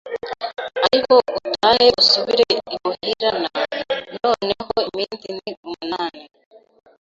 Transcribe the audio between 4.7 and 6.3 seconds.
iminsi ni umunani